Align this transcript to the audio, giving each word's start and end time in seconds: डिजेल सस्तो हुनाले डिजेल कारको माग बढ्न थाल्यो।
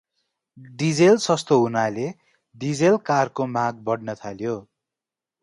डिजेल 0.79 1.19
सस्तो 1.25 1.57
हुनाले 1.63 2.07
डिजेल 2.55 2.99
कारको 3.11 3.49
माग 3.53 3.85
बढ्न 3.91 4.19
थाल्यो। 4.25 4.57